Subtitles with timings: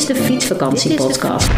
[0.00, 1.50] Fietsvakantiepodcast.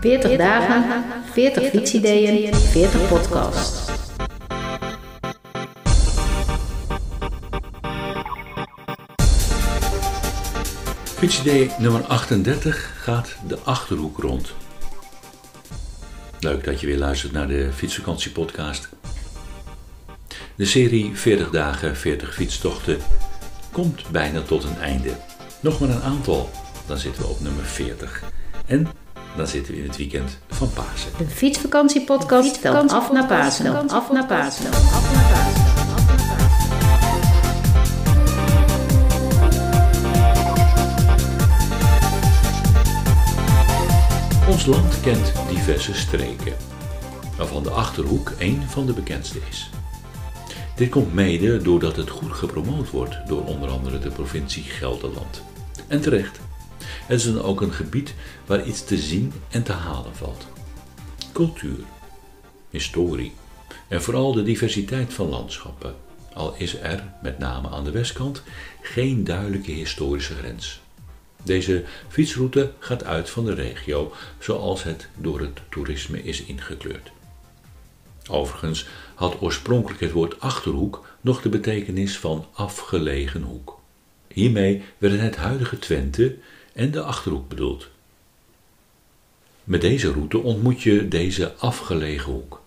[0.00, 3.90] 40 dagen, 40 fitsideeën, 40 podcasts.
[11.04, 14.54] Fietsidee nummer 38 gaat de Achterhoek rond.
[16.40, 18.88] Leuk dat je weer luistert naar de Fietsvakantiepodcast.
[20.54, 22.98] De serie 40 dagen, 40 fietstochten
[23.72, 25.31] komt bijna tot een einde.
[25.62, 26.50] Nog maar een aantal,
[26.86, 28.22] dan zitten we op nummer 40.
[28.66, 28.88] En
[29.36, 31.10] dan zitten we in het weekend van Pasen.
[31.18, 33.90] De Fietsvakantiepodcast telt af naar Pasen.
[33.90, 34.70] Af naar Pasen.
[44.48, 46.56] Ons land kent diverse streken,
[47.36, 49.70] waarvan de Achterhoek een van de bekendste is.
[50.76, 55.42] Dit komt mede doordat het goed gepromoot wordt door onder andere de provincie Gelderland.
[55.88, 56.40] En terecht.
[56.82, 58.14] Het is dan ook een gebied
[58.46, 60.46] waar iets te zien en te halen valt.
[61.32, 61.78] Cultuur,
[62.70, 63.32] historie
[63.88, 65.94] en vooral de diversiteit van landschappen,
[66.34, 68.42] al is er, met name aan de westkant,
[68.80, 70.80] geen duidelijke historische grens.
[71.42, 77.12] Deze fietsroute gaat uit van de regio zoals het door het toerisme is ingekleurd.
[78.30, 83.81] Overigens had oorspronkelijk het woord achterhoek nog de betekenis van afgelegen hoek.
[84.34, 86.36] Hiermee werden het huidige Twente
[86.72, 87.88] en de achterhoek bedoeld.
[89.64, 92.60] Met deze route ontmoet je deze afgelegen hoek.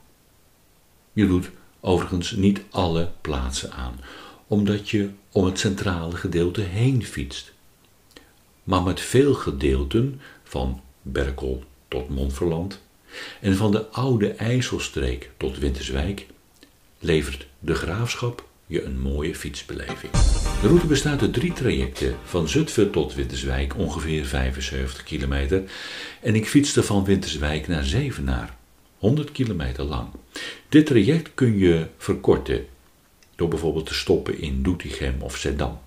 [1.13, 1.49] Je doet
[1.79, 3.99] overigens niet alle plaatsen aan,
[4.47, 7.53] omdat je om het centrale gedeelte heen fietst.
[8.63, 12.81] Maar met veel gedeelten, van Berkel tot Montferland,
[13.41, 16.25] en van de oude IJsselstreek tot Winterswijk
[16.99, 20.11] levert de graafschap je een mooie fietsbeleving.
[20.65, 25.63] De route bestaat uit drie trajecten, van Zutphen tot Winterswijk ongeveer 75 kilometer
[26.21, 28.55] en ik fietste van Winterswijk naar Zevenaar,
[28.97, 30.07] 100 kilometer lang.
[30.69, 32.65] Dit traject kun je verkorten
[33.35, 35.79] door bijvoorbeeld te stoppen in Doetinchem of Zeddam.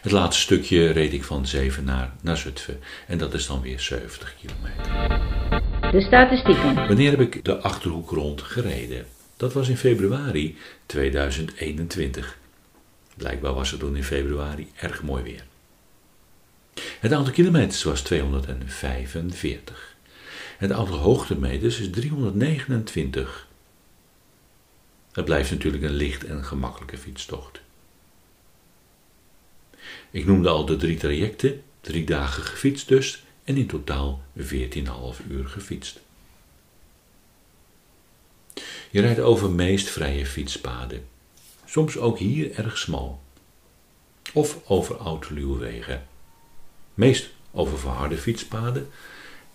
[0.00, 4.36] Het laatste stukje reed ik van Zevenaar naar Zutphen en dat is dan weer 70
[4.40, 5.92] kilometer.
[5.92, 6.74] De statistieken.
[6.74, 9.06] Wanneer heb ik de Achterhoek rond gereden?
[9.36, 10.56] Dat was in februari
[10.86, 12.38] 2021.
[13.20, 15.44] Blijkbaar was het toen in februari erg mooi weer.
[17.00, 19.96] Het aantal kilometers was 245.
[20.58, 23.48] Het aantal hoogtemeters is 329.
[25.12, 27.60] Het blijft natuurlijk een licht en gemakkelijke fietstocht.
[30.10, 34.44] Ik noemde al de drie trajecten, drie dagen gefietst dus, en in totaal 14,5
[35.28, 36.00] uur gefietst.
[38.90, 41.04] Je rijdt over meest vrije fietspaden,
[41.70, 43.20] soms ook hier erg smal.
[44.32, 46.06] Of over oud wegen.
[46.94, 48.88] Meest over verharde fietspaden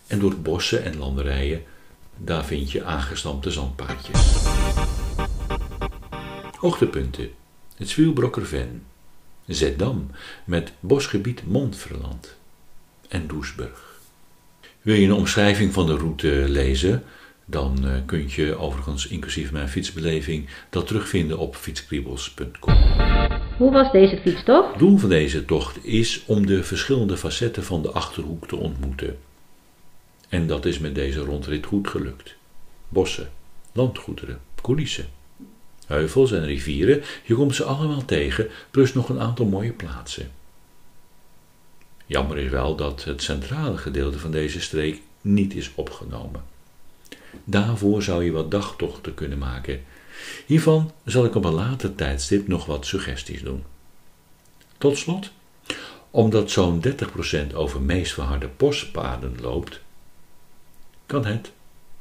[0.07, 1.63] en door bossen en landerijen,
[2.17, 4.43] daar vind je aangestampte zandpaadjes.
[6.59, 7.31] Hoogtepunten:
[7.75, 8.83] het Zwielbrokkerven,
[9.45, 10.11] Zeddam
[10.45, 12.35] met bosgebied Montferland
[13.07, 13.99] en Doesburg.
[14.81, 17.03] Wil je een omschrijving van de route lezen?
[17.45, 22.73] Dan uh, kun je overigens, inclusief mijn fietsbeleving, dat terugvinden op fietskriebels.com.
[23.57, 24.69] Hoe was deze fietstocht?
[24.69, 29.17] Het doel van deze tocht is om de verschillende facetten van de achterhoek te ontmoeten.
[30.29, 32.35] En dat is met deze rondrit goed gelukt.
[32.89, 33.29] Bossen,
[33.71, 35.05] landgoederen, coulissen,
[35.87, 40.31] heuvels en rivieren, je komt ze allemaal tegen, plus nog een aantal mooie plaatsen.
[42.05, 46.54] Jammer is wel dat het centrale gedeelte van deze streek niet is opgenomen.
[47.43, 49.83] Daarvoor zou je wat dagtochten kunnen maken.
[50.45, 53.63] Hiervan zal ik op een later tijdstip nog wat suggesties doen.
[54.77, 55.31] Tot slot,
[56.11, 56.81] omdat zo'n
[57.51, 59.81] 30% over meest verharde postpaden loopt,
[61.05, 61.51] kan het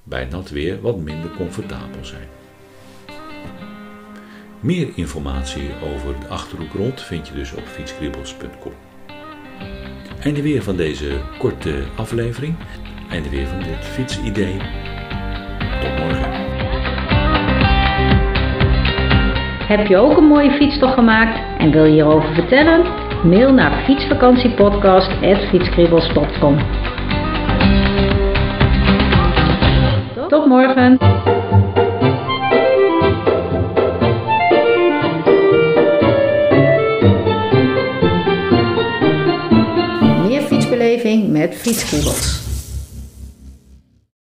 [0.03, 2.29] bij nat weer wat minder comfortabel zijn.
[4.61, 8.73] Meer informatie over de Achterhoek rond vind je dus op fietskribbels.com.
[10.20, 12.56] Einde weer van deze korte aflevering.
[13.11, 14.56] Einde weer van dit fietsidee.
[19.66, 22.82] Heb je ook een mooie fietstocht gemaakt en wil je hierover vertellen?
[23.22, 26.58] Mail naar fietsvakantiepodcast.fietskribbels.com
[30.28, 30.99] Tot morgen!
[40.26, 42.44] Meer fietsbeleving met fietskribbels.